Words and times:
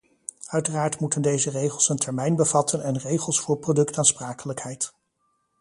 Uiteraard 0.49 0.99
moeten 0.99 1.21
deze 1.21 1.49
regels 1.49 1.89
een 1.89 1.97
termijn 1.97 2.35
bevatten 2.35 2.81
en 2.83 2.97
regels 2.97 3.39
voor 3.39 3.57
productaansprakelijkheid. 3.57 4.93